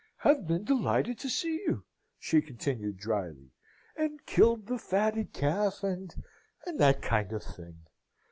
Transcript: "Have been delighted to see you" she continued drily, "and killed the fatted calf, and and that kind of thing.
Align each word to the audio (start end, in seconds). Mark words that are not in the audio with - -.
"Have 0.21 0.47
been 0.47 0.63
delighted 0.63 1.19
to 1.19 1.29
see 1.29 1.57
you" 1.67 1.85
she 2.17 2.41
continued 2.41 2.97
drily, 2.97 3.51
"and 3.95 4.25
killed 4.25 4.65
the 4.65 4.79
fatted 4.79 5.31
calf, 5.31 5.83
and 5.83 6.11
and 6.65 6.79
that 6.79 7.03
kind 7.03 7.31
of 7.31 7.43
thing. 7.43 7.81